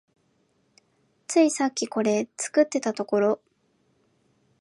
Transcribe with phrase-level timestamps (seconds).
[1.27, 3.41] ついさっきこれ作ってたところ